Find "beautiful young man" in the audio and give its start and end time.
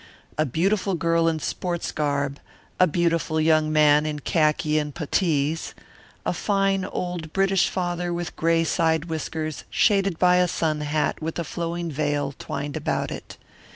2.87-4.07